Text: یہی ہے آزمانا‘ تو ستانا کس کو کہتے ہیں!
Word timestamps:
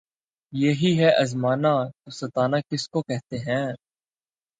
یہی 0.53 0.91
ہے 0.99 1.09
آزمانا‘ 1.15 1.73
تو 2.01 2.11
ستانا 2.11 2.57
کس 2.69 2.87
کو 2.89 3.01
کہتے 3.01 3.37
ہیں! 3.39 3.67